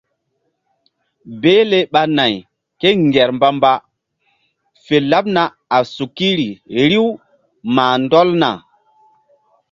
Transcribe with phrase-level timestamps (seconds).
[1.41, 2.35] Behle ɓa nay
[2.79, 3.71] ké ŋger mbamba
[4.85, 5.43] fe laɓna
[5.75, 6.49] a sukiri
[6.89, 7.07] riw
[7.75, 8.49] mah ndɔlna.